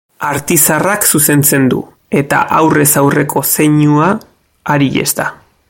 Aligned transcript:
Artizarrak 0.27 1.03
zuzentzen 1.17 1.67
du, 1.73 1.83
eta 2.21 2.39
aurrez 2.61 2.89
aurreko 3.03 3.45
zeinua 3.57 4.09
Aries 4.77 5.15
da. 5.21 5.33